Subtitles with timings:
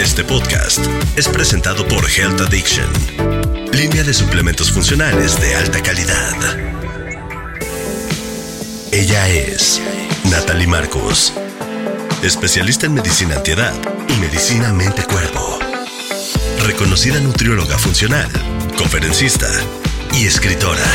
[0.00, 0.78] Este podcast
[1.16, 2.88] es presentado por Health Addiction,
[3.72, 6.34] línea de suplementos funcionales de alta calidad.
[8.90, 9.82] Ella es
[10.30, 11.34] Natalie Marcos,
[12.22, 13.74] especialista en medicina antiedad
[14.08, 15.58] y medicina mente-cuerpo.
[16.64, 18.30] Reconocida nutrióloga funcional,
[18.78, 19.48] conferencista
[20.14, 20.86] y escritora.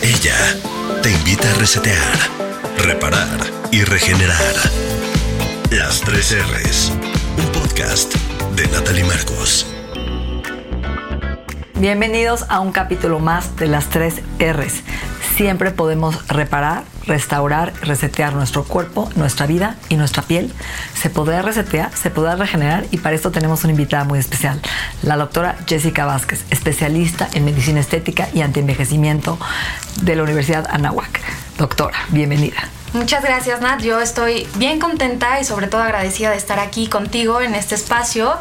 [0.00, 0.36] Ella
[1.02, 2.30] te invita a resetear,
[2.78, 4.85] reparar y regenerar.
[5.70, 6.92] Las tres R's.
[7.36, 8.14] Un podcast
[8.54, 9.66] de Natalie Marcos.
[11.74, 14.82] Bienvenidos a un capítulo más de las tres R's.
[15.36, 20.52] Siempre podemos reparar, restaurar, resetear nuestro cuerpo, nuestra vida y nuestra piel.
[20.94, 24.60] Se podrá resetear, se podrá regenerar y para esto tenemos una invitada muy especial,
[25.02, 29.36] la doctora Jessica Vázquez, especialista en medicina estética y antienvejecimiento
[30.02, 31.20] de la Universidad Anáhuac.
[31.58, 32.70] Doctora, bienvenida.
[32.96, 33.82] Muchas gracias, Nat.
[33.82, 38.32] Yo estoy bien contenta y sobre todo agradecida de estar aquí contigo en este espacio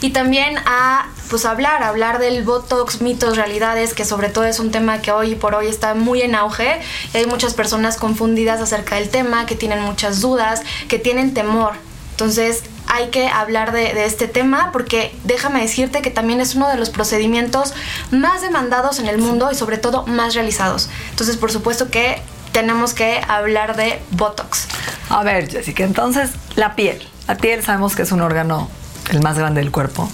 [0.00, 4.70] y también a pues hablar, hablar del Botox, mitos, realidades, que sobre todo es un
[4.70, 6.80] tema que hoy por hoy está muy en auge.
[7.12, 11.74] Y hay muchas personas confundidas acerca del tema, que tienen muchas dudas, que tienen temor.
[12.12, 16.66] Entonces, hay que hablar de, de, este tema porque déjame decirte que también es uno
[16.68, 17.74] de los procedimientos
[18.10, 20.88] más demandados en el mundo y sobre todo más realizados.
[21.10, 24.68] Entonces, por supuesto que tenemos que hablar de Botox.
[25.08, 27.06] A ver, Jessica, entonces la piel.
[27.26, 28.68] La piel sabemos que es un órgano
[29.10, 30.10] el más grande del cuerpo,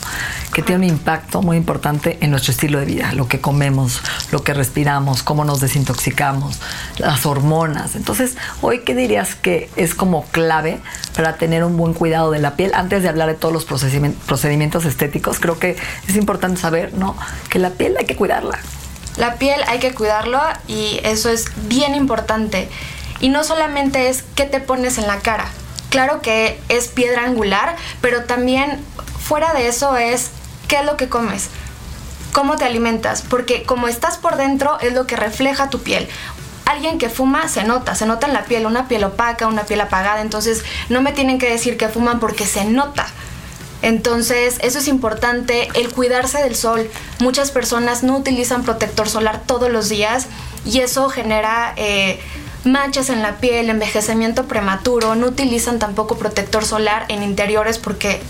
[0.52, 4.00] que tiene un impacto muy importante en nuestro estilo de vida, lo que comemos,
[4.30, 6.60] lo que respiramos, cómo nos desintoxicamos,
[6.98, 7.96] las hormonas.
[7.96, 10.80] Entonces, hoy, ¿qué dirías que es como clave
[11.16, 12.72] para tener un buen cuidado de la piel?
[12.74, 17.16] Antes de hablar de todos los procedimientos estéticos, creo que es importante saber, ¿no?
[17.48, 18.58] Que la piel hay que cuidarla.
[19.16, 22.68] La piel hay que cuidarlo y eso es bien importante.
[23.20, 25.46] Y no solamente es qué te pones en la cara.
[25.90, 28.84] Claro que es piedra angular, pero también
[29.20, 30.30] fuera de eso es
[30.68, 31.48] qué es lo que comes.
[32.32, 33.22] ¿Cómo te alimentas?
[33.22, 36.08] Porque como estás por dentro es lo que refleja tu piel
[36.66, 39.80] alguien que fuma se nota, se nota en la piel, una piel opaca, una piel
[39.80, 43.06] apagada, entonces no me tienen que decir que fuman porque se nota.
[43.84, 46.90] Entonces, eso es importante, el cuidarse del sol.
[47.20, 50.26] Muchas personas no utilizan protector solar todos los días
[50.64, 52.18] y eso genera eh,
[52.64, 55.16] manchas en la piel, envejecimiento prematuro.
[55.16, 58.22] No utilizan tampoco protector solar en interiores porque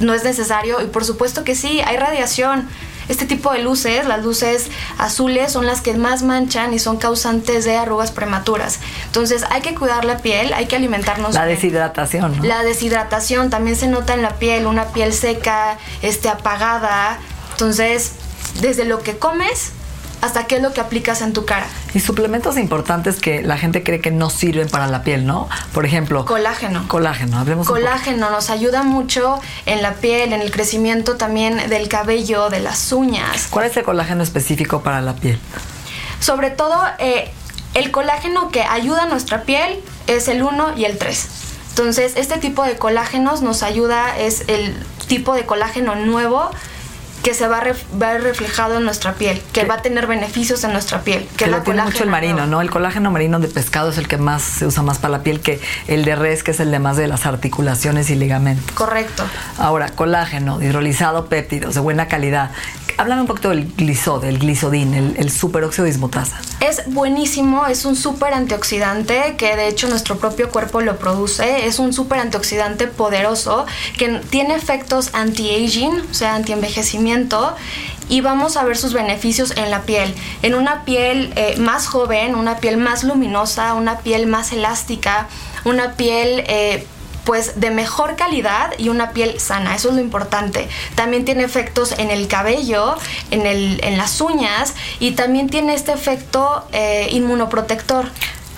[0.00, 2.66] no es necesario y por supuesto que sí, hay radiación
[3.10, 7.64] este tipo de luces, las luces azules, son las que más manchan y son causantes
[7.64, 8.78] de arrugas prematuras.
[9.06, 11.34] Entonces hay que cuidar la piel, hay que alimentarnos.
[11.34, 12.36] La deshidratación.
[12.36, 12.44] ¿no?
[12.44, 17.18] La deshidratación también se nota en la piel, una piel seca, este, apagada.
[17.52, 18.12] Entonces,
[18.60, 19.72] desde lo que comes
[20.20, 21.66] hasta qué es lo que aplicas en tu cara.
[21.94, 25.48] Y suplementos importantes que la gente cree que no sirven para la piel, ¿no?
[25.72, 26.86] Por ejemplo, colágeno.
[26.88, 32.50] Colágeno, hablemos Colágeno nos ayuda mucho en la piel, en el crecimiento también del cabello,
[32.50, 33.48] de las uñas.
[33.50, 35.38] ¿Cuál es el colágeno específico para la piel?
[36.20, 37.30] Sobre todo, eh,
[37.74, 41.28] el colágeno que ayuda a nuestra piel es el 1 y el 3.
[41.70, 44.74] Entonces, este tipo de colágenos nos ayuda, es el
[45.06, 46.50] tipo de colágeno nuevo
[47.22, 50.72] que se va a ver reflejado en nuestra piel, que va a tener beneficios en
[50.72, 51.28] nuestra piel.
[51.36, 52.60] Que, lo tiene mucho el marino, ¿no?
[52.60, 55.40] El colágeno marino de pescado es el que más se usa más para la piel
[55.40, 58.70] que el de res, que es el de más de las articulaciones y ligamentos.
[58.72, 59.24] Correcto.
[59.58, 62.50] Ahora, colágeno, hidrolizado, péptidos de buena calidad.
[63.00, 66.38] Háblame un poquito del glisod, el glisodín, el, el superóxido dismutasa.
[66.60, 71.64] Es buenísimo, es un super antioxidante que de hecho nuestro propio cuerpo lo produce.
[71.64, 73.64] Es un super antioxidante poderoso
[73.96, 77.56] que tiene efectos anti-aging, o sea, anti-envejecimiento
[78.10, 80.14] y vamos a ver sus beneficios en la piel.
[80.42, 85.26] En una piel eh, más joven, una piel más luminosa, una piel más elástica,
[85.64, 86.86] una piel eh,
[87.30, 90.68] pues de mejor calidad y una piel sana, eso es lo importante.
[90.96, 92.96] También tiene efectos en el cabello,
[93.30, 98.06] en, el, en las uñas y también tiene este efecto eh, inmunoprotector.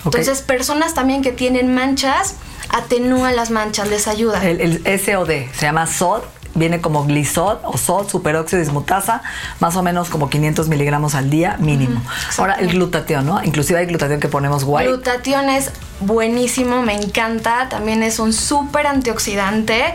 [0.07, 2.37] Entonces, personas también que tienen manchas,
[2.71, 4.43] atenúan las manchas, les ayuda.
[4.43, 6.23] El, el SOD se llama SOD
[6.55, 9.23] viene como glisol o salt, superóxido dismutasa,
[9.61, 12.03] más o menos como 500 miligramos al día mínimo.
[12.39, 13.43] Ahora el glutatión, ¿no?
[13.43, 14.87] Inclusive hay glutatión que ponemos guay.
[14.87, 15.71] Glutatión es
[16.01, 17.69] buenísimo, me encanta.
[17.69, 19.95] También es un súper antioxidante.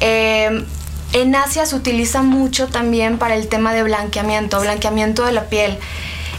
[0.00, 0.64] Eh,
[1.12, 5.78] en Asia se utiliza mucho también para el tema de blanqueamiento, blanqueamiento de la piel.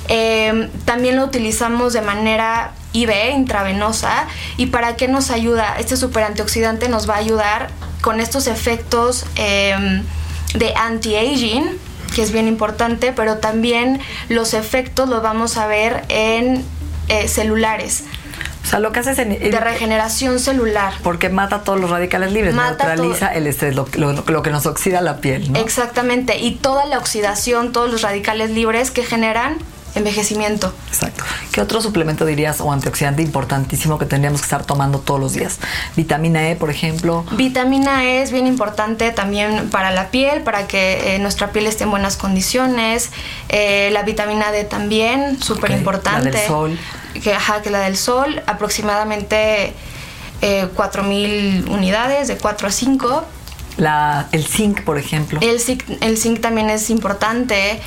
[0.07, 4.27] Eh, también lo utilizamos de manera IV, intravenosa.
[4.57, 5.75] ¿Y para qué nos ayuda?
[5.79, 7.69] Este super antioxidante nos va a ayudar
[8.01, 10.03] con estos efectos eh,
[10.55, 11.77] de anti-aging,
[12.15, 13.99] que es bien importante, pero también
[14.29, 16.63] los efectos los vamos a ver en
[17.07, 18.03] eh, celulares.
[18.63, 20.93] O sea, lo que hace es en, de regeneración celular.
[21.01, 25.17] Porque mata todos los radicales libres, neutraliza el estrés, lo, lo, que nos oxida la
[25.17, 25.51] piel.
[25.51, 25.59] ¿no?
[25.59, 29.57] Exactamente, y toda la oxidación, todos los radicales libres que generan
[29.95, 30.73] envejecimiento.
[30.87, 31.23] Exacto.
[31.51, 35.59] ¿Qué otro suplemento dirías o antioxidante importantísimo que tendríamos que estar tomando todos los días?
[35.95, 37.25] Vitamina E, por ejemplo.
[37.31, 41.83] Vitamina E es bien importante también para la piel, para que eh, nuestra piel esté
[41.83, 43.11] en buenas condiciones.
[43.49, 46.31] Eh, la vitamina D también, súper importante.
[46.31, 46.79] La del sol.
[47.23, 49.73] Que, ajá, que la del sol, aproximadamente
[50.41, 53.25] eh, 4.000 unidades, de 4 a 5.
[53.77, 55.39] La, el zinc, por ejemplo.
[55.41, 57.79] El zinc, el zinc también es importante.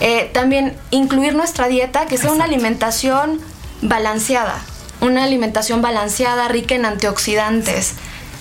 [0.00, 3.40] Eh, también incluir nuestra dieta, que sea una alimentación
[3.82, 4.60] balanceada,
[5.00, 7.94] una alimentación balanceada, rica en antioxidantes.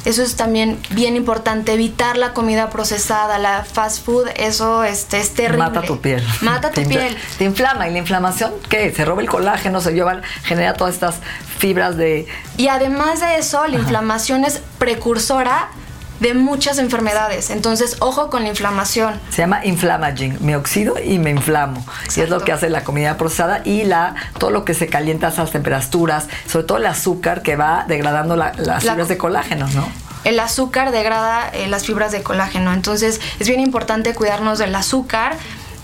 [0.05, 5.33] Eso es también bien importante, evitar la comida procesada, la fast food, eso este, es
[5.33, 5.65] terrible.
[5.65, 6.23] Mata tu piel.
[6.41, 7.17] Mata tu piel.
[7.37, 8.93] Te inflama y la inflamación, ¿qué?
[8.93, 11.15] Se roba el colágeno, se lleva, genera todas estas
[11.57, 12.25] fibras de...
[12.55, 15.69] Y además de eso, la inflamación es precursora
[16.19, 17.49] de muchas enfermedades.
[17.49, 19.19] Entonces, ojo con la inflamación.
[19.29, 20.37] Se llama inflamaging.
[20.41, 21.85] Me oxido y me inflamo.
[22.15, 25.27] Y es lo que hace la comida procesada y la todo lo que se calienta
[25.27, 29.87] a esas temperaturas, sobre todo el azúcar que va degradando las fibras de colágeno, ¿no?
[30.23, 32.73] El azúcar degrada eh, las fibras de colágeno.
[32.73, 35.37] Entonces, es bien importante cuidarnos del azúcar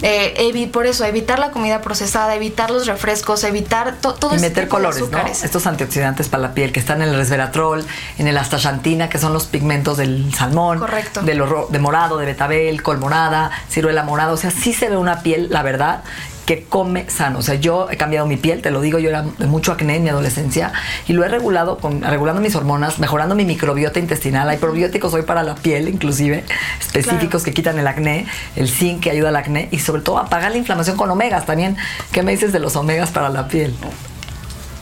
[0.03, 5.01] eh, por eso, evitar la comida procesada, evitar los refrescos, evitar todo Y meter colores,
[5.09, 5.17] ¿no?
[5.25, 7.85] Estos antioxidantes para la piel que están en el resveratrol,
[8.17, 10.79] en el astaxantina, que son los pigmentos del salmón.
[10.79, 11.21] Correcto.
[11.21, 11.33] De,
[11.69, 14.33] de morado, de betabel, col morada, ciruela morada.
[14.33, 16.03] O sea, sí se ve una piel, la verdad,
[16.45, 17.39] que come sano.
[17.39, 19.97] O sea, yo he cambiado mi piel, te lo digo, yo era de mucho acné
[19.97, 20.73] en mi adolescencia
[21.07, 24.49] y lo he regulado con regulando mis hormonas, mejorando mi microbiota intestinal.
[24.49, 26.43] Hay probióticos hoy para la piel, inclusive,
[26.79, 28.25] específicos que quitan el acné,
[28.55, 31.77] el zinc que ayuda al acné y sobre todo apagar la inflamación con omegas también.
[32.11, 33.73] ¿Qué me dices de los omegas para la piel?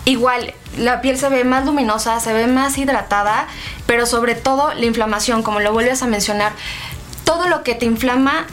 [0.05, 3.47] Igual, la piel se ve más luminosa, se ve más hidratada,
[3.85, 6.53] pero sobre todo la inflamación, como lo vuelves a mencionar,
[7.23, 8.47] todo lo que te inflama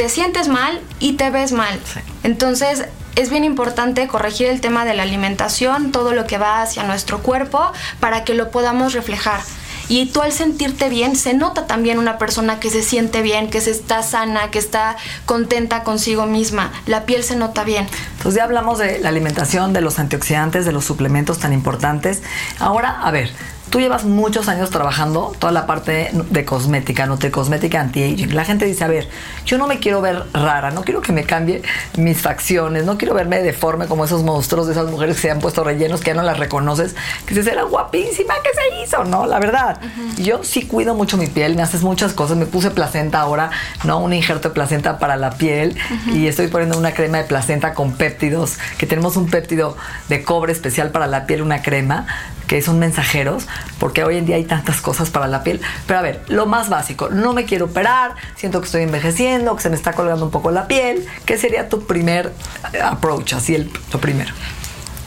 [0.00, 1.78] te sientes mal y te ves mal.
[2.22, 2.86] Entonces,
[3.16, 7.18] es bien importante corregir el tema de la alimentación, todo lo que va hacia nuestro
[7.18, 7.70] cuerpo,
[8.00, 9.42] para que lo podamos reflejar.
[9.88, 13.60] Y tú al sentirte bien, se nota también una persona que se siente bien, que
[13.60, 16.72] se está sana, que está contenta consigo misma.
[16.86, 17.86] La piel se nota bien.
[18.16, 22.22] Entonces ya hablamos de la alimentación, de los antioxidantes, de los suplementos tan importantes.
[22.58, 23.30] Ahora, a ver,
[23.70, 28.34] Tú llevas muchos años trabajando toda la parte de cosmética, cosmética anti-aging.
[28.34, 29.08] La gente dice, a ver,
[29.46, 31.62] yo no me quiero ver rara, no quiero que me cambie
[31.96, 35.38] mis facciones, no quiero verme deforme como esos monstruos de esas mujeres que se han
[35.38, 36.96] puesto rellenos, que ya no las reconoces,
[37.26, 39.04] que dices, era guapísima, ¿qué se hizo?
[39.04, 39.80] No, la verdad.
[40.16, 43.50] Yo sí cuido mucho mi piel, me haces muchas cosas, me puse placenta ahora,
[43.84, 44.00] ¿no?
[44.00, 45.76] Un injerto de placenta para la piel
[46.12, 49.76] y estoy poniendo una crema de placenta con péptidos, que tenemos un péptido
[50.08, 52.08] de cobre especial para la piel, una crema
[52.50, 53.46] que son mensajeros,
[53.78, 55.60] porque hoy en día hay tantas cosas para la piel.
[55.86, 59.62] Pero a ver, lo más básico, no me quiero operar, siento que estoy envejeciendo, que
[59.62, 61.06] se me está colgando un poco la piel.
[61.26, 62.34] ¿Qué sería tu primer
[62.72, 64.34] eh, approach, así el, lo primero?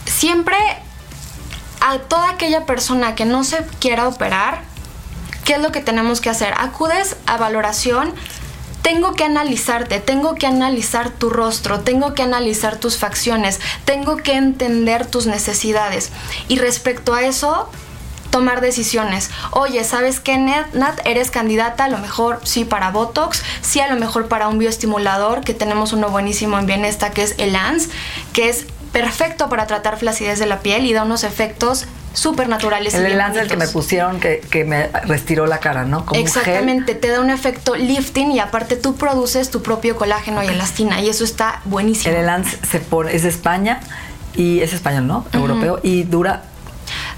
[0.06, 0.56] Siempre
[1.82, 4.62] a toda aquella persona que no se quiera operar,
[5.44, 6.54] ¿qué es lo que tenemos que hacer?
[6.58, 8.14] Acudes a valoración
[8.84, 14.34] tengo que analizarte, tengo que analizar tu rostro, tengo que analizar tus facciones, tengo que
[14.34, 16.12] entender tus necesidades.
[16.50, 17.70] Y respecto a eso,
[18.30, 19.32] tomar decisiones.
[19.52, 21.00] Oye, ¿sabes qué, Nat?
[21.06, 25.42] Eres candidata a lo mejor sí para Botox, sí a lo mejor para un bioestimulador,
[25.42, 27.90] que tenemos uno buenísimo en Bienesta que es el ANS,
[28.34, 32.94] que es perfecto para tratar flacidez de la piel y da unos efectos súper naturales.
[32.94, 36.06] El láser que me pusieron que, me restiró la cara, ¿no?
[36.14, 41.02] Exactamente, te da un efecto lifting y aparte tú produces tu propio colágeno y elastina
[41.02, 42.14] y eso está buenísimo.
[42.14, 43.80] El Elance se pone, es de España
[44.36, 45.26] y es español, ¿no?
[45.34, 46.44] Europeo y dura...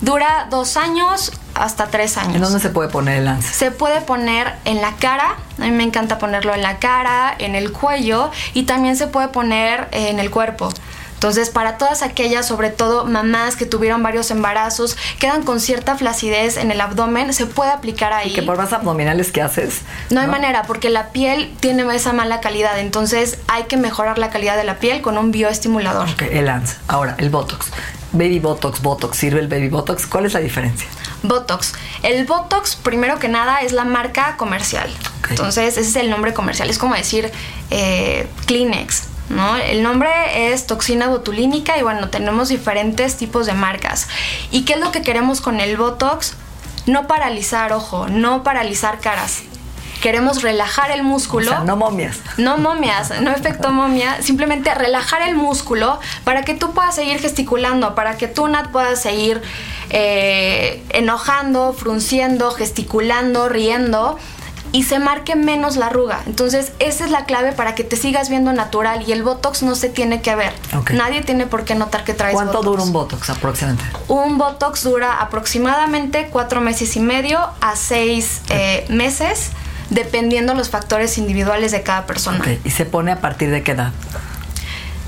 [0.02, 2.36] Dura dos años hasta tres años.
[2.36, 3.52] ¿En dónde se puede poner el lance?
[3.54, 7.56] Se puede poner en la cara, a mí me encanta ponerlo en la cara, en
[7.56, 10.70] el cuello y también se puede poner en el cuerpo.
[11.26, 16.56] Entonces, para todas aquellas, sobre todo mamás que tuvieron varios embarazos, quedan con cierta flacidez
[16.56, 18.30] en el abdomen, se puede aplicar ahí.
[18.30, 19.82] Y que por más abdominales que haces.
[20.12, 22.78] No hay manera, porque la piel tiene esa mala calidad.
[22.78, 26.08] Entonces, hay que mejorar la calidad de la piel con un bioestimulador.
[26.10, 26.78] Ok, el ANS.
[26.88, 27.72] Ahora, el Botox.
[28.12, 30.06] Baby Botox, Botox, ¿sirve el Baby Botox?
[30.06, 30.88] ¿Cuál es la diferencia?
[31.24, 31.74] Botox.
[32.04, 34.94] El Botox, primero que nada, es la marca comercial.
[35.22, 35.32] Ok.
[35.32, 36.70] Entonces, ese es el nombre comercial.
[36.70, 37.32] Es como decir
[37.72, 39.15] eh, Kleenex.
[39.30, 39.56] ¿No?
[39.58, 40.10] El nombre
[40.52, 44.08] es toxina botulínica y bueno, tenemos diferentes tipos de marcas.
[44.52, 46.34] ¿Y qué es lo que queremos con el Botox?
[46.86, 49.42] No paralizar ojo, no paralizar caras.
[50.02, 51.48] Queremos relajar el O músculo.
[51.48, 52.20] sea, no momias.
[52.38, 57.96] No momias, no efecto momia, simplemente relajar el músculo para que tú puedas seguir gesticulando,
[57.96, 59.42] para que tú, Nat, puedas seguir
[59.90, 64.20] eh, enojando, frunciendo, gesticulando, riendo
[64.76, 66.22] y se marque menos la arruga.
[66.26, 69.74] Entonces, esa es la clave para que te sigas viendo natural y el Botox no
[69.74, 70.52] se tiene que ver.
[70.92, 72.66] Nadie tiene por qué notar que traes ¿Cuánto Botox.
[72.66, 73.86] dura un Botox aproximadamente?
[74.10, 79.52] Un Botox dura aproximadamente cuatro meses y medio a seis eh, meses,
[79.92, 82.44] dependiendo los factores individuales de cada persona.
[82.66, 83.94] ¿Y se pone a partir de qué edad?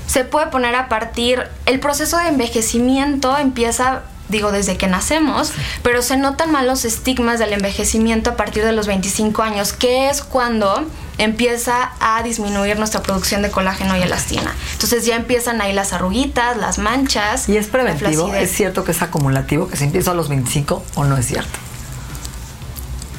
[0.06, 6.02] se puede poner a partir, el proceso de envejecimiento empieza, digo, desde que nacemos, pero
[6.02, 10.22] se notan más los estigmas del envejecimiento a partir de los 25 años, que es
[10.22, 10.86] cuando
[11.18, 14.54] empieza a disminuir nuestra producción de colágeno y elastina.
[14.72, 17.48] Entonces ya empiezan ahí las arruguitas, las manchas.
[17.48, 18.32] ¿Y es preventivo?
[18.34, 21.58] ¿Es cierto que es acumulativo, que se empieza a los 25 o no es cierto?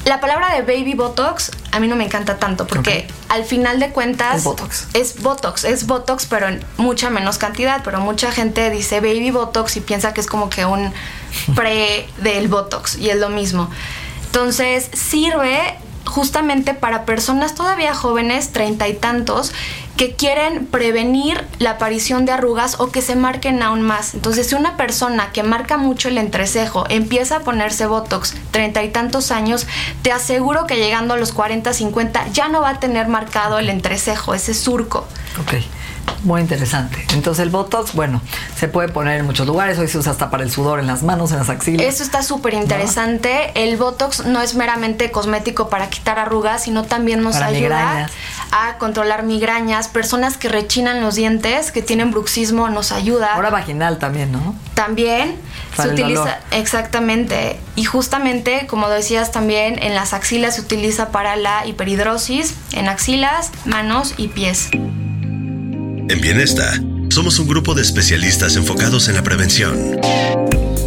[0.04, 3.90] La palabra de baby botox a mí no me encanta tanto porque al final de
[3.90, 4.86] cuentas Es Botox.
[4.94, 9.76] es botox, es botox pero en mucha menos cantidad, pero mucha gente dice baby botox
[9.76, 10.92] y piensa que es como que un
[11.54, 13.70] pre del botox y es lo mismo.
[14.26, 19.52] Entonces sirve justamente para personas todavía jóvenes, treinta y tantos,
[19.96, 24.14] que quieren prevenir la aparición de arrugas o que se marquen aún más.
[24.14, 28.88] Entonces, si una persona que marca mucho el entrecejo empieza a ponerse Botox treinta y
[28.88, 29.66] tantos años,
[30.02, 33.68] te aseguro que llegando a los 40, 50 ya no va a tener marcado el
[33.68, 35.06] entrecejo, ese surco.
[35.38, 35.54] Ok,
[36.22, 37.04] muy interesante.
[37.14, 38.20] Entonces el Botox, bueno,
[38.56, 39.78] se puede poner en muchos lugares.
[39.78, 41.86] Hoy se usa hasta para el sudor en las manos, en las axilas.
[41.86, 43.50] Eso está súper interesante.
[43.54, 48.12] El Botox no es meramente cosmético para quitar arrugas, sino también nos Para ayuda migrañas.
[48.52, 49.88] a controlar migrañas.
[49.88, 53.34] Personas que rechinan los dientes, que tienen bruxismo, nos ayuda.
[53.34, 54.54] Ahora vaginal también, ¿no?
[54.74, 55.36] También
[55.76, 56.36] Para se utiliza, dolor.
[56.52, 57.58] exactamente.
[57.76, 63.50] Y justamente, como decías también, en las axilas se utiliza para la hiperhidrosis, en axilas,
[63.64, 64.70] manos y pies.
[66.10, 66.72] En Bienesta,
[67.08, 69.96] somos un grupo de especialistas enfocados en la prevención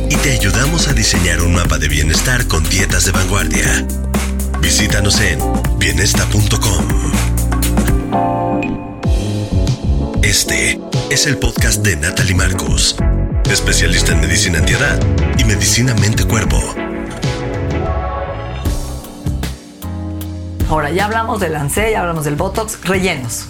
[0.10, 3.88] y te ayudamos a diseñar un mapa de bienestar con dietas de vanguardia.
[4.60, 5.40] Visítanos en
[5.78, 6.88] bienesta.com.
[10.22, 12.98] Este es el podcast de Natalie Marcus,
[13.50, 15.00] especialista en medicina antiedad
[15.38, 16.60] y medicina mente-cuerpo.
[20.68, 23.48] Ahora, ya hablamos del ANSE, ya hablamos del Botox, rellenos.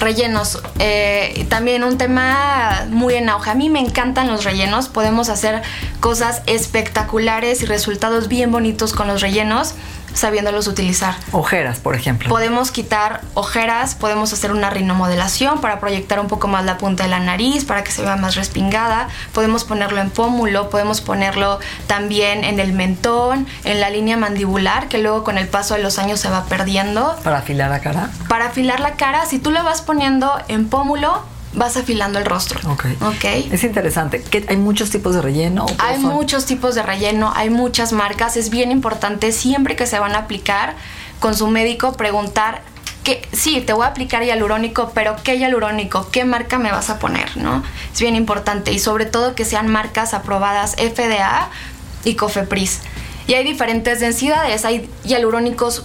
[0.00, 3.50] Rellenos, eh, también un tema muy en auge.
[3.50, 5.62] A mí me encantan los rellenos, podemos hacer
[6.00, 9.74] cosas espectaculares y resultados bien bonitos con los rellenos,
[10.14, 11.14] sabiéndolos utilizar.
[11.32, 12.28] Ojeras, por ejemplo.
[12.28, 17.08] Podemos quitar ojeras, podemos hacer una rinomodelación para proyectar un poco más la punta de
[17.08, 19.08] la nariz, para que se vea más respingada.
[19.32, 24.98] Podemos ponerlo en pómulo, podemos ponerlo también en el mentón, en la línea mandibular, que
[24.98, 27.16] luego con el paso de los años se va perdiendo.
[27.22, 28.10] Para afilar la cara.
[28.28, 31.22] Para afilar la cara, si tú lo vas poniendo en pómulo,
[31.54, 32.60] vas afilando el rostro.
[32.70, 32.86] Ok.
[33.02, 33.24] Ok.
[33.52, 34.22] Es interesante.
[34.22, 35.66] ¿Qué- ¿Hay muchos tipos de relleno?
[35.66, 38.36] ¿O Hay son- muchos tipos de relleno, hay muchas marcas.
[38.36, 40.74] Es bien importante siempre que se van a aplicar
[41.18, 42.62] con su médico preguntar
[43.04, 46.08] que sí, te voy a aplicar hialurónico, pero ¿qué hialurónico?
[46.10, 47.34] ¿Qué marca me vas a poner?
[47.36, 47.62] ¿No?
[47.92, 51.48] Es bien importante y sobre todo que sean marcas aprobadas FDA
[52.04, 52.80] y COFEPRIS.
[53.26, 55.84] Y hay diferentes densidades, hay hialurónicos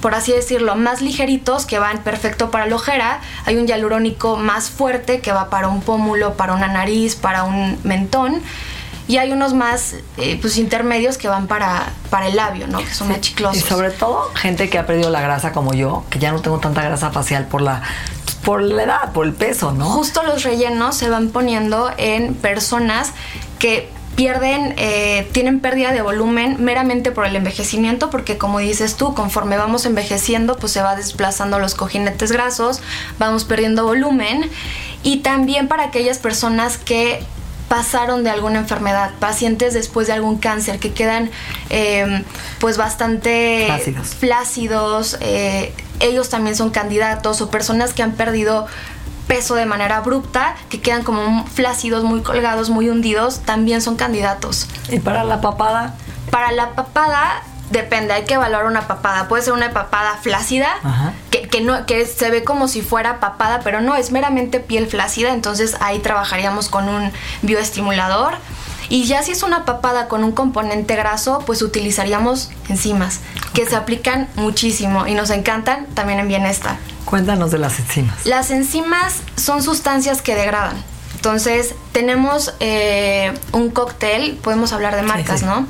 [0.00, 3.20] por así decirlo, más ligeritos que van perfecto para la ojera.
[3.44, 7.78] Hay un hialurónico más fuerte que va para un pómulo, para una nariz, para un
[7.84, 8.42] mentón.
[9.08, 12.78] Y hay unos más eh, pues intermedios que van para, para el labio, ¿no?
[12.78, 13.56] Que son más chiclosos.
[13.56, 16.58] Y sobre todo gente que ha perdido la grasa como yo, que ya no tengo
[16.58, 17.82] tanta grasa facial por la
[18.44, 19.84] por la edad, por el peso, ¿no?
[19.84, 23.12] Justo los rellenos se van poniendo en personas
[23.58, 29.14] que pierden, eh, tienen pérdida de volumen meramente por el envejecimiento, porque como dices tú,
[29.14, 32.82] conforme vamos envejeciendo, pues se va desplazando los cojinetes grasos,
[33.18, 34.50] vamos perdiendo volumen.
[35.02, 37.22] Y también para aquellas personas que
[37.68, 41.30] pasaron de alguna enfermedad, pacientes después de algún cáncer que quedan
[41.70, 42.22] eh,
[42.58, 44.08] pues bastante Flácidos.
[44.08, 48.66] flácidos, eh, ellos también son candidatos o personas que han perdido
[49.30, 54.66] peso de manera abrupta, que quedan como flácidos, muy colgados, muy hundidos, también son candidatos.
[54.88, 55.94] ¿Y para la papada?
[56.32, 59.28] Para la papada depende, hay que evaluar una papada.
[59.28, 60.68] Puede ser una papada flácida,
[61.30, 64.88] que, que, no, que se ve como si fuera papada, pero no, es meramente piel
[64.88, 68.34] flácida, entonces ahí trabajaríamos con un bioestimulador.
[68.88, 73.20] Y ya si es una papada con un componente graso, pues utilizaríamos enzimas,
[73.54, 76.78] que se aplican muchísimo y nos encantan también en bienestar.
[77.10, 78.24] Cuéntanos de las enzimas.
[78.24, 80.76] Las enzimas son sustancias que degradan.
[81.16, 85.66] Entonces, tenemos eh, un cóctel, podemos hablar de marcas, ¿no?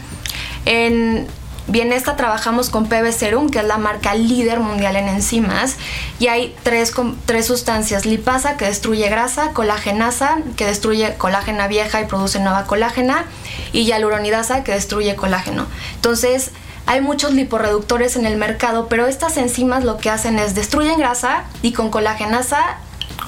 [0.67, 1.27] En
[1.71, 5.77] Bienesta trabajamos con PB Serum, que es la marca líder mundial en enzimas,
[6.19, 6.93] y hay tres,
[7.27, 13.25] tres sustancias, lipasa, que destruye grasa, colagenasa, que destruye colágena vieja y produce nueva colágena,
[13.73, 15.67] y hialuronidasa, que destruye colágeno.
[15.95, 16.51] Entonces,
[16.91, 21.45] hay muchos liporeductores en el mercado, pero estas enzimas lo que hacen es destruyen grasa
[21.63, 22.79] y con colagenasa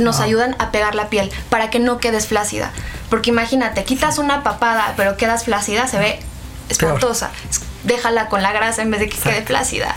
[0.01, 2.73] nos ayudan a pegar la piel para que no quedes flácida.
[3.09, 6.19] Porque imagínate, quitas una papada pero quedas flácida, se ve
[6.71, 7.31] espantosa
[7.85, 9.95] déjala con la grasa en vez de que quede flácida.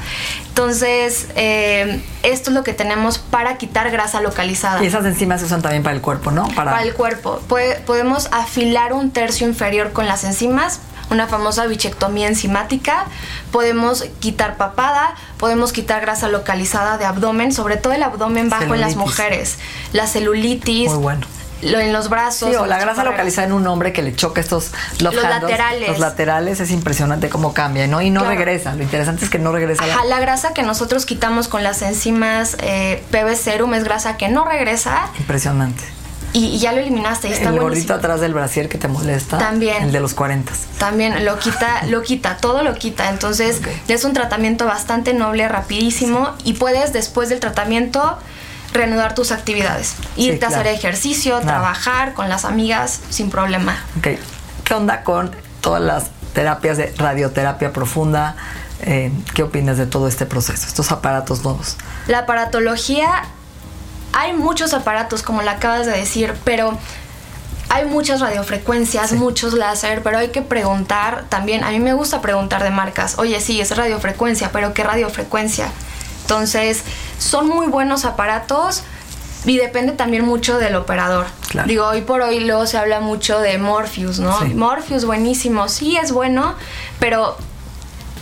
[0.47, 4.83] Entonces, eh, esto es lo que tenemos para quitar grasa localizada.
[4.83, 6.47] Y esas enzimas se usan también para el cuerpo, ¿no?
[6.49, 7.41] Para, el cuerpo.
[7.85, 13.05] podemos afilar un tercio inferior con las enzimas, una famosa bichectomía enzimática.
[13.51, 18.81] Podemos quitar papada, podemos quitar grasa localizada de abdomen, sobre todo el abdomen bajo en
[18.81, 19.57] las mujeres.
[19.93, 20.89] La celulitis.
[20.89, 21.27] Muy bueno
[21.61, 22.49] en los brazos.
[22.49, 25.89] Sí, o la grasa localizada en un hombre que le choca estos los laterales.
[25.89, 28.01] Los laterales es impresionante cómo cambia, ¿no?
[28.01, 28.75] Y no regresa.
[28.75, 29.83] Lo interesante es que no regresa.
[29.83, 30.19] Ajá, la...
[30.19, 35.09] grasa que nosotros quitamos con las enzimas eh, PB Serum es grasa que no regresa.
[35.19, 35.83] Impresionante.
[36.37, 37.29] Y, ya lo eliminaste.
[37.29, 39.37] Y está el gordito atrás del brasier que te molesta.
[39.37, 39.83] También.
[39.83, 40.51] El de los 40.
[40.77, 43.09] También lo quita, lo quita, todo lo quita.
[43.09, 46.35] Entonces es un tratamiento bastante noble, rapidísimo.
[46.43, 48.17] Y puedes después del tratamiento
[48.73, 49.95] reanudar tus actividades.
[50.17, 53.81] Irte a hacer ejercicio, trabajar con las amigas sin problema.
[53.97, 54.19] Ok.
[54.65, 58.35] ¿Qué onda con todas las terapias de radioterapia profunda?
[58.81, 61.77] Eh, ¿Qué opinas de todo este proceso, estos aparatos nuevos?
[62.07, 63.23] La aparatología,
[64.15, 66.77] hay muchos aparatos, como la acabas de decir, pero
[67.67, 71.65] hay muchas radiofrecuencias, muchos láser, pero hay que preguntar también.
[71.65, 73.19] A mí me gusta preguntar de marcas.
[73.19, 75.69] Oye, sí, es radiofrecuencia, pero ¿qué radiofrecuencia?
[76.21, 76.83] Entonces,
[77.19, 78.83] son muy buenos aparatos
[79.43, 81.25] y depende también mucho del operador.
[81.65, 84.39] Digo, hoy por hoy luego se habla mucho de Morpheus, ¿no?
[84.55, 86.55] Morpheus buenísimo, sí es bueno,
[86.99, 87.35] pero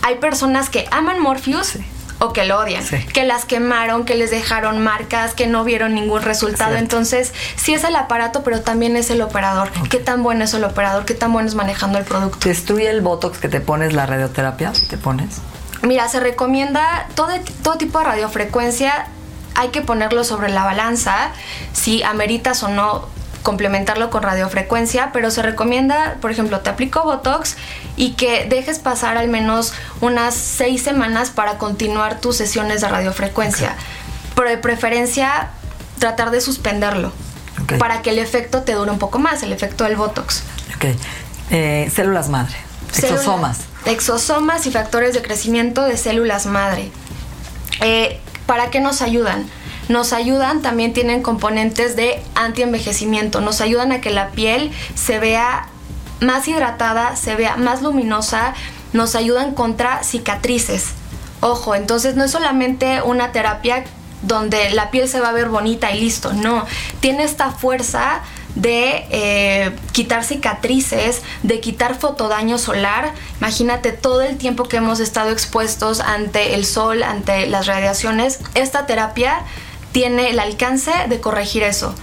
[0.02, 1.78] hay personas que aman Morpheus
[2.24, 6.22] o que lo odian, que las quemaron, que les dejaron marcas, que no vieron ningún
[6.22, 6.76] resultado.
[6.76, 9.70] Entonces, sí es el aparato, pero también es el operador.
[9.90, 11.04] ¿Qué tan bueno es el operador?
[11.04, 12.38] ¿Qué tan bueno es manejando el producto?
[12.48, 14.72] ¿Destruye el Botox que te pones la radioterapia?
[14.88, 15.40] ¿Te pones?
[15.82, 17.28] Mira, se recomienda todo,
[17.62, 19.06] todo tipo de radiofrecuencia,
[19.54, 21.30] hay que ponerlo sobre la balanza,
[21.72, 23.13] si ameritas o no
[23.44, 27.56] complementarlo con radiofrecuencia, pero se recomienda, por ejemplo, te aplico Botox
[27.94, 33.76] y que dejes pasar al menos unas seis semanas para continuar tus sesiones de radiofrecuencia.
[34.34, 35.50] Pero de preferencia,
[36.00, 37.12] tratar de suspenderlo
[37.78, 40.42] para que el efecto te dure un poco más, el efecto del Botox.
[40.74, 40.86] Ok.
[41.50, 42.56] Eh, células madre,
[42.96, 46.90] exosomas exosomas y factores de crecimiento de células madre.
[47.80, 49.46] Eh, ¿Para qué nos ayudan?
[49.88, 55.68] Nos ayudan, también tienen componentes de antienvejecimiento, nos ayudan a que la piel se vea
[56.20, 58.54] más hidratada, se vea más luminosa,
[58.92, 60.90] nos ayudan contra cicatrices.
[61.40, 63.84] Ojo, entonces no es solamente una terapia
[64.22, 66.64] donde la piel se va a ver bonita y listo, no,
[67.00, 68.22] tiene esta fuerza
[68.54, 73.12] de eh, quitar cicatrices, de quitar fotodaño solar.
[73.38, 78.40] Imagínate todo el tiempo que hemos estado expuestos ante el sol, ante las radiaciones.
[78.54, 79.42] Esta terapia
[79.92, 81.94] tiene el alcance de corregir eso.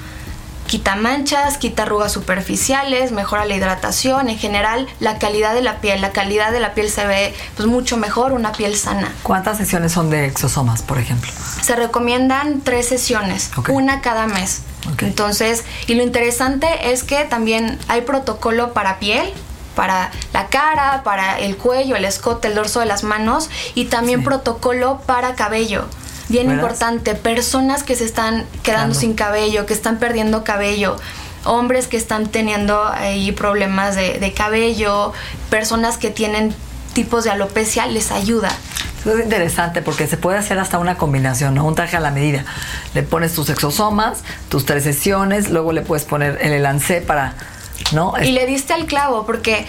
[0.71, 5.99] Quita manchas, quita arrugas superficiales, mejora la hidratación, en general la calidad de la piel.
[5.99, 9.13] La calidad de la piel se ve pues, mucho mejor, una piel sana.
[9.21, 11.29] ¿Cuántas sesiones son de exosomas, por ejemplo?
[11.61, 14.61] Se recomiendan tres sesiones, una cada mes.
[14.99, 19.33] Entonces, y lo interesante es que también hay protocolo para piel,
[19.75, 24.23] para la cara, para el cuello, el escote, el dorso de las manos y también
[24.23, 25.83] protocolo para cabello.
[26.31, 30.97] Bien importante, personas que se están quedando sin cabello, que están perdiendo cabello,
[31.45, 35.13] hombres que están teniendo ahí problemas de, de cabello,
[35.49, 36.53] personas que tienen
[36.93, 38.51] tipos de alopecia, les ayuda.
[39.01, 41.65] Eso es interesante porque se puede hacer hasta una combinación, ¿no?
[41.65, 42.45] Un traje a la medida.
[42.93, 47.33] Le pones tus exosomas, tus tres sesiones, luego le puedes poner el elancé para,
[47.93, 48.13] ¿no?
[48.21, 49.65] Y le diste al clavo porque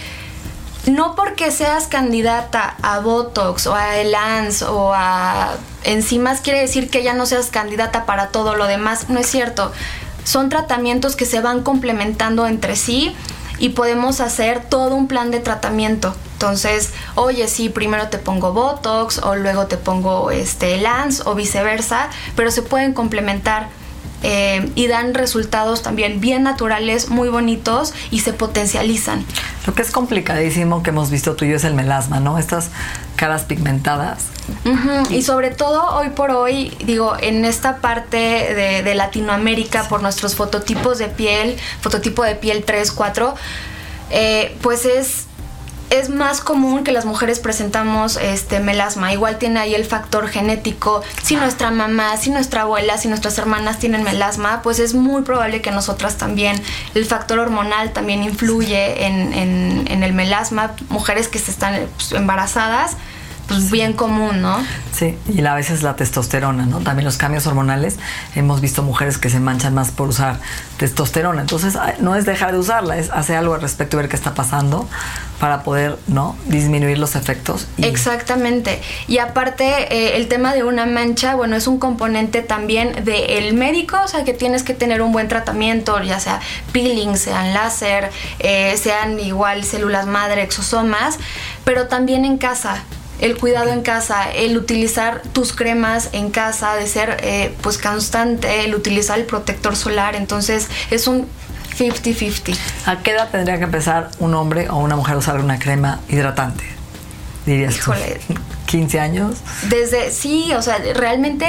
[0.86, 7.02] no porque seas candidata a Botox o a Elance o a enzimas quiere decir que
[7.02, 9.08] ya no seas candidata para todo lo demás.
[9.08, 9.72] No es cierto.
[10.24, 13.14] son tratamientos que se van complementando entre sí
[13.58, 16.14] y podemos hacer todo un plan de tratamiento.
[16.34, 22.08] Entonces, oye, sí, primero te pongo Botox o luego te pongo este Lance o viceversa,
[22.34, 23.68] pero se pueden complementar.
[24.22, 29.24] Eh, y dan resultados también bien naturales, muy bonitos y se potencializan.
[29.66, 32.38] Lo que es complicadísimo que hemos visto tuyo es el melasma, ¿no?
[32.38, 32.70] Estas
[33.16, 34.26] caras pigmentadas.
[35.10, 40.98] Y sobre todo hoy por hoy, digo, en esta parte de, Latinoamérica, por nuestros fototipos
[40.98, 43.34] de piel, fototipo de piel 3, 4,
[44.10, 45.26] eh, pues es
[45.92, 49.12] es más común que las mujeres presentamos este melasma.
[49.12, 51.02] Igual tiene ahí el factor genético.
[51.22, 55.60] Si nuestra mamá, si nuestra abuela, si nuestras hermanas tienen melasma, pues es muy probable
[55.60, 56.60] que nosotras también.
[56.94, 60.72] El factor hormonal también influye en, el melasma.
[60.88, 62.96] Mujeres que se están pues, embarazadas
[63.52, 64.58] pues bien común, ¿no?
[64.92, 66.80] Sí, y a veces la testosterona, ¿no?
[66.80, 67.96] También los cambios hormonales.
[68.34, 70.38] Hemos visto mujeres que se manchan más por usar
[70.76, 71.40] testosterona.
[71.40, 74.34] Entonces, no es dejar de usarla, es hacer algo al respecto y ver qué está
[74.34, 74.88] pasando
[75.40, 76.36] para poder, ¿no?
[76.46, 77.66] Disminuir los efectos.
[77.78, 78.80] Exactamente.
[79.08, 83.98] Y aparte, eh, el tema de una mancha, bueno, es un componente también del médico,
[84.04, 86.40] o sea, que tienes que tener un buen tratamiento, ya sea
[86.72, 91.18] peeling, sean láser, eh, sean igual células madre, exosomas,
[91.64, 92.84] pero también en casa
[93.22, 98.64] el cuidado en casa, el utilizar tus cremas en casa, de ser eh, pues constante,
[98.64, 101.28] el utilizar el protector solar, entonces es un
[101.78, 102.56] 50-50.
[102.84, 106.00] ¿A qué edad tendría que empezar un hombre o una mujer a usar una crema
[106.08, 106.64] hidratante?
[107.46, 108.20] Dirías Híjole.
[108.66, 109.36] 15 años.
[109.68, 111.46] Desde, sí, o sea, realmente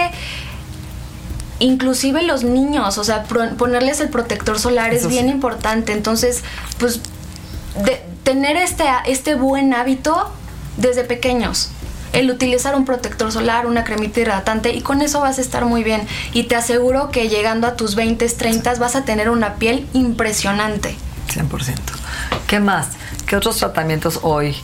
[1.58, 5.92] inclusive los niños, o sea, ponerles el protector solar es bien importante.
[5.92, 6.44] Entonces,
[6.78, 7.00] pues,
[7.84, 10.32] de, tener este, este buen hábito
[10.78, 11.70] desde pequeños.
[12.14, 15.84] El utilizar un protector solar, una cremita hidratante y con eso vas a estar muy
[15.84, 16.08] bien.
[16.32, 20.96] Y te aseguro que llegando a tus 20, 30 vas a tener una piel impresionante.
[21.34, 21.76] 100%.
[22.48, 22.90] ¿Qué más?
[23.26, 24.56] ¿Qué otros tratamientos hoy?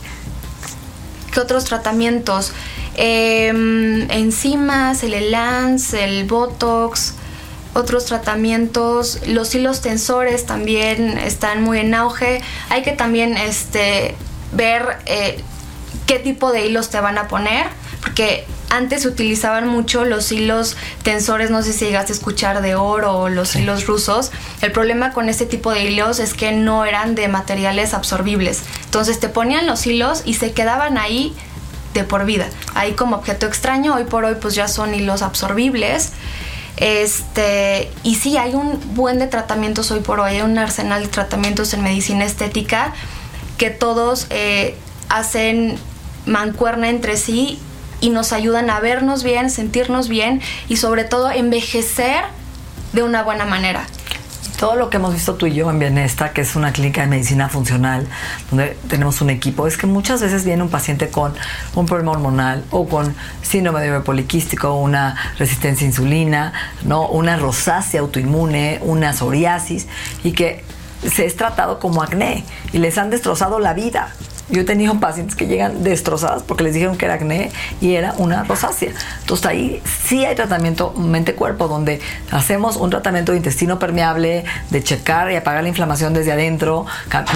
[1.32, 2.52] ¿Qué otros tratamientos?
[2.94, 7.14] Em, enzimas, el Elans, el Botox,
[7.72, 12.42] otros tratamientos, los hilos tensores también están muy en auge.
[12.68, 14.14] Hay que también este,
[14.52, 15.42] ver eh,
[16.10, 17.68] qué tipo de hilos te van a poner,
[18.00, 22.74] porque antes se utilizaban mucho los hilos tensores, no sé si llegaste a escuchar de
[22.74, 24.32] oro o los hilos rusos.
[24.60, 28.62] El problema con este tipo de hilos es que no eran de materiales absorbibles.
[28.86, 31.32] Entonces te ponían los hilos y se quedaban ahí
[31.94, 32.48] de por vida.
[32.74, 36.10] Ahí como objeto extraño, hoy por hoy pues ya son hilos absorbibles.
[36.76, 41.08] Este, y sí, hay un buen de tratamientos hoy por hoy, hay un arsenal de
[41.08, 42.94] tratamientos en medicina estética
[43.58, 44.76] que todos eh,
[45.08, 45.78] hacen
[46.26, 47.58] mancuerna entre sí
[48.00, 52.24] y nos ayudan a vernos bien, sentirnos bien y sobre todo envejecer
[52.92, 53.86] de una buena manera.
[54.58, 57.06] Todo lo que hemos visto tú y yo en Bienesta, que es una clínica de
[57.06, 58.06] medicina funcional,
[58.50, 61.32] donde tenemos un equipo, es que muchas veces viene un paciente con
[61.74, 66.52] un problema hormonal o con síndrome de poliquístico, una resistencia a insulina,
[66.84, 67.08] ¿no?
[67.08, 69.86] una rosácea autoinmune, una psoriasis,
[70.24, 70.62] y que
[71.10, 74.12] se es tratado como acné y les han destrozado la vida.
[74.50, 78.14] Yo he tenido pacientes que llegan destrozadas porque les dijeron que era acné y era
[78.18, 78.92] una rosácea.
[79.20, 85.30] Entonces ahí sí hay tratamiento mente-cuerpo donde hacemos un tratamiento de intestino permeable, de checar
[85.30, 86.86] y apagar la inflamación desde adentro,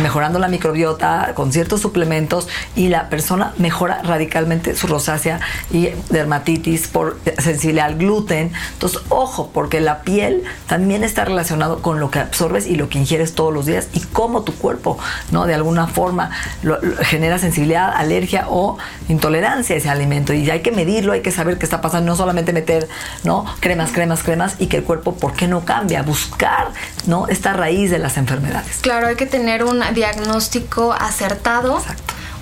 [0.02, 6.88] mejorando la microbiota con ciertos suplementos y la persona mejora radicalmente su rosácea y dermatitis
[6.88, 8.52] por sensibilidad al gluten.
[8.72, 12.98] Entonces, ojo, porque la piel también está relacionado con lo que absorbes y lo que
[12.98, 14.98] ingieres todos los días y cómo tu cuerpo,
[15.30, 15.46] ¿no?
[15.46, 16.30] De alguna forma
[16.62, 20.32] lo genera sensibilidad, alergia o intolerancia a ese alimento.
[20.32, 22.88] Y hay que medirlo, hay que saber qué está pasando, no solamente meter
[23.22, 23.44] ¿no?
[23.60, 26.02] cremas, cremas, cremas y que el cuerpo, ¿por qué no cambia?
[26.02, 26.68] Buscar
[27.06, 27.28] ¿no?
[27.28, 28.78] esta raíz de las enfermedades.
[28.80, 31.82] Claro, hay que tener un diagnóstico acertado.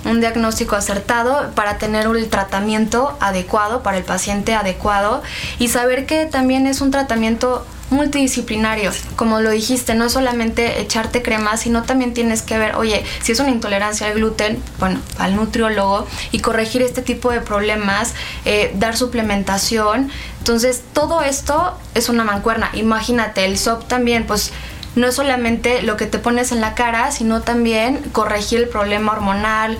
[0.05, 5.23] un diagnóstico acertado para tener un tratamiento adecuado para el paciente adecuado
[5.59, 8.91] y saber que también es un tratamiento multidisciplinario.
[9.15, 13.31] Como lo dijiste, no es solamente echarte crema, sino también tienes que ver, oye, si
[13.31, 18.13] es una intolerancia al gluten, bueno, al nutriólogo y corregir este tipo de problemas,
[18.45, 20.11] eh, dar suplementación.
[20.39, 22.69] Entonces, todo esto es una mancuerna.
[22.73, 24.51] Imagínate, el SOP también, pues
[24.95, 29.13] no es solamente lo que te pones en la cara, sino también corregir el problema
[29.13, 29.77] hormonal,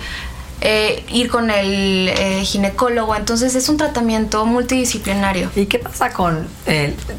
[0.60, 3.14] eh, ir con el eh, ginecólogo.
[3.16, 5.50] Entonces es un tratamiento multidisciplinario.
[5.56, 6.46] ¿Y qué pasa con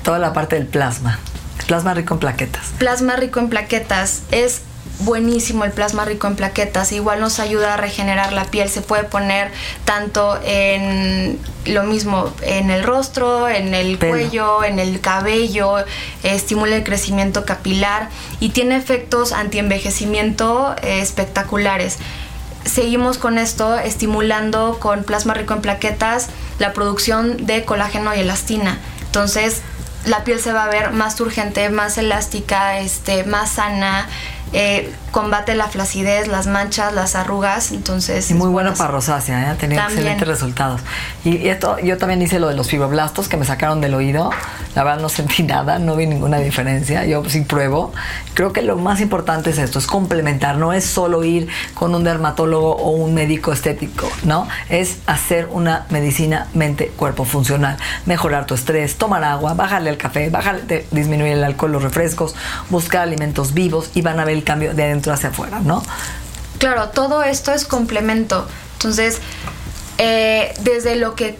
[0.03, 1.19] toda la parte del plasma?
[1.67, 2.67] Plasma rico en plaquetas.
[2.77, 4.61] Plasma rico en plaquetas es
[4.99, 9.03] buenísimo el plasma rico en plaquetas, igual nos ayuda a regenerar la piel, se puede
[9.03, 9.51] poner
[9.83, 15.77] tanto en lo mismo en el rostro, en el cuello, en el cabello,
[16.23, 21.97] estimula el crecimiento capilar y tiene efectos antienvejecimiento eh, espectaculares.
[22.65, 28.79] Seguimos con esto estimulando con plasma rico en plaquetas la producción de colágeno y elastina.
[29.01, 29.61] Entonces,
[30.05, 34.07] la piel se va a ver más turgente, más elástica, este, más sana,
[34.53, 38.29] eh, combate la flacidez, las manchas, las arrugas, entonces...
[38.29, 39.45] Y muy bueno para rosácea, ¿eh?
[39.47, 40.81] ha tenido excelentes resultados.
[41.23, 44.29] Y, esto, yo también hice lo de los fibroblastos que me sacaron del oído,
[44.75, 47.93] la verdad no sentí nada, no vi ninguna diferencia, yo sí pruebo.
[48.33, 52.03] Creo que lo más importante es esto, es complementar, no es solo ir con un
[52.03, 54.47] dermatólogo o un médico estético, ¿no?
[54.69, 60.85] Es hacer una medicina mente-cuerpo funcional, mejorar tu estrés, tomar agua, bajarle el café, bajarle,
[60.91, 62.35] disminuir el alcohol, los refrescos,
[62.69, 65.83] buscar alimentos vivos y van a ver el cambio de adentro hacia afuera, ¿no?
[66.59, 68.47] Claro, todo esto es complemento.
[68.73, 69.19] Entonces,
[69.97, 71.37] eh, desde lo que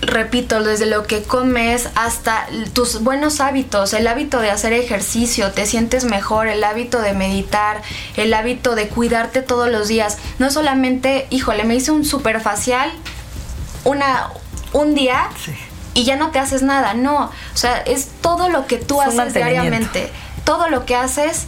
[0.00, 5.66] repito, desde lo que comes hasta tus buenos hábitos, el hábito de hacer ejercicio, te
[5.66, 7.82] sientes mejor, el hábito de meditar,
[8.16, 10.18] el hábito de cuidarte todos los días.
[10.38, 12.92] No solamente, híjole, me hice un super facial
[13.84, 14.30] una,
[14.72, 15.28] un día
[15.94, 17.24] y ya no te haces nada, no.
[17.26, 20.10] O sea, es todo lo que tú haces diariamente.
[20.44, 21.46] Todo lo que haces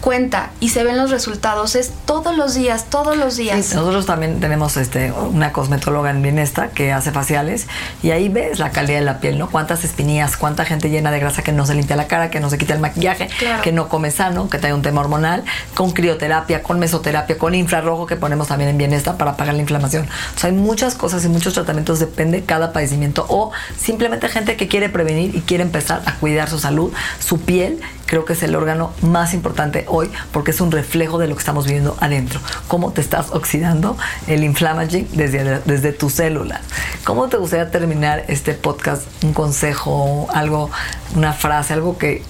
[0.00, 3.74] cuenta y se ven los resultados es todos los días, todos los días.
[3.74, 7.66] nosotros también tenemos este una cosmetóloga en Bienesta que hace faciales
[8.02, 9.50] y ahí ves la calidad de la piel, ¿no?
[9.50, 12.50] Cuántas espinillas, cuánta gente llena de grasa que no se limpia la cara, que no
[12.50, 13.28] se quita el maquillaje,
[13.62, 18.06] que no come sano, que trae un tema hormonal, con crioterapia, con mesoterapia, con infrarrojo
[18.06, 20.06] que ponemos también en Bienesta para apagar la inflamación.
[20.36, 24.68] O sea, hay muchas cosas y muchos tratamientos, depende cada padecimiento o simplemente gente que
[24.68, 28.54] quiere prevenir y quiere empezar a cuidar su salud, su piel creo que es el
[28.54, 32.40] órgano más importante hoy porque es un reflejo de lo que estamos viviendo adentro.
[32.68, 33.96] Cómo te estás oxidando
[34.26, 36.60] el inflammaging desde, desde tu célula.
[37.04, 39.02] ¿Cómo te gustaría terminar este podcast?
[39.22, 40.70] Un consejo, algo,
[41.14, 42.22] una frase, algo que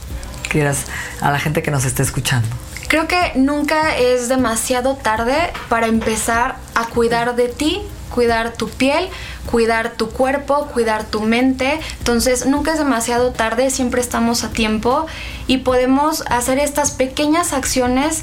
[0.49, 0.85] quieras
[1.21, 2.49] a la gente que nos esté escuchando.
[2.89, 5.35] Creo que nunca es demasiado tarde
[5.69, 9.09] para empezar a cuidar de ti, cuidar tu piel,
[9.51, 11.81] cuidar tu cuerpo, cuidar tu mente.
[11.99, 15.07] Entonces nunca es demasiado tarde, siempre estamos a tiempo
[15.47, 18.23] y podemos hacer estas pequeñas acciones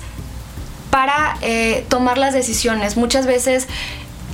[0.89, 2.97] para eh, tomar las decisiones.
[2.97, 3.67] Muchas veces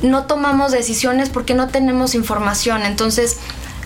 [0.01, 2.83] no tomamos decisiones porque no tenemos información.
[2.83, 3.38] Entonces,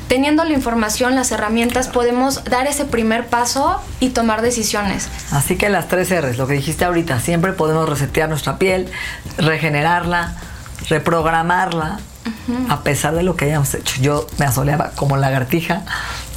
[0.07, 5.09] teniendo la información, las herramientas, podemos dar ese primer paso y tomar decisiones.
[5.31, 8.89] Así que las tres R's, lo que dijiste ahorita, siempre podemos resetear nuestra piel,
[9.37, 10.35] regenerarla,
[10.89, 11.99] reprogramarla
[12.69, 14.01] a pesar de lo que hayamos hecho.
[14.01, 15.83] Yo me asoleaba como lagartija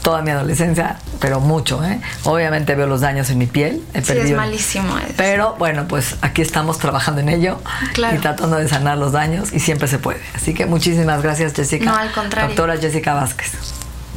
[0.03, 2.01] toda mi adolescencia, pero mucho, ¿eh?
[2.23, 3.83] Obviamente veo los daños en mi piel.
[3.93, 4.97] He sí, es malísimo.
[4.99, 5.15] Eso.
[5.17, 7.61] Pero bueno, pues aquí estamos trabajando en ello
[7.97, 10.21] y tratando de sanar los daños y siempre se puede.
[10.35, 11.87] Así que muchísimas gracias, Jessica.
[11.87, 12.51] No, al contrario.
[12.51, 13.76] Doctora Jessica Vázquez.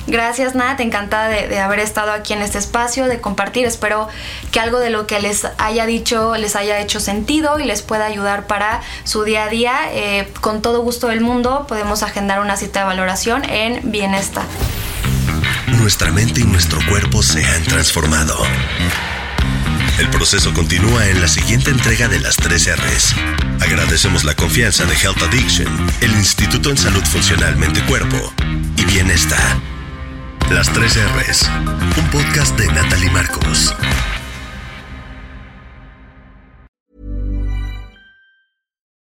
[0.10, 0.80] Gracias, Nat.
[0.80, 3.66] Encantada de, haber estado aquí en este espacio, de compartir.
[3.66, 4.08] Espero
[4.52, 8.06] que algo de lo que les haya dicho les haya hecho sentido y les pueda
[8.06, 9.76] ayudar para su día a día.
[9.92, 14.46] Eh, con todo gusto del mundo podemos agendar una cita de valoración en Bienestar.
[15.68, 18.36] Nuestra mente y nuestro cuerpo se han transformado.
[20.00, 23.16] El proceso continúa en la siguiente entrega de las 3 R's.
[23.62, 25.68] Agradecemos la confianza de Health Addiction,
[26.02, 28.34] el Instituto en Salud Funcional Mente Cuerpo
[28.76, 29.79] y Bienestar.
[30.52, 31.50] Las tres R's,
[31.98, 33.74] un podcast de Natalie Marcos.